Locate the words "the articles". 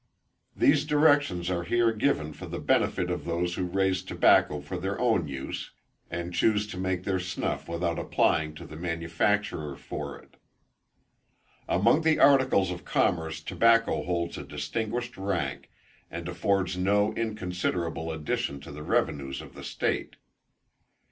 12.01-12.71